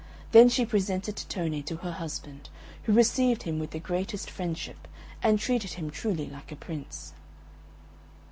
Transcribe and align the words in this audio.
Then 0.31 0.49
she 0.49 0.65
presented 0.65 1.15
Tittone 1.15 1.61
to 1.65 1.75
her 1.75 1.91
husband, 1.91 2.49
who 2.85 2.91
received 2.91 3.43
him 3.43 3.59
with 3.59 3.69
the 3.69 3.77
greatest 3.79 4.31
friendship, 4.31 4.87
and 5.21 5.37
treated 5.37 5.73
him 5.73 5.91
truly 5.91 6.27
like 6.27 6.51
a 6.51 6.55
Prince. 6.55 7.13